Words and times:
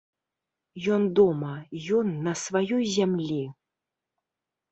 Ён 0.95 1.03
дома, 1.19 1.51
ён 1.99 2.07
на 2.27 2.33
сваёй 2.45 2.83
зямлі! 2.97 3.39